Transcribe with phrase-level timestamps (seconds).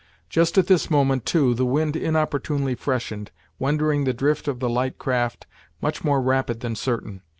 [0.31, 4.97] Just at this moment, too, the wind inopportunely freshened, rendering the drift of the light
[4.97, 5.45] craft
[5.79, 7.21] much more rapid than certain.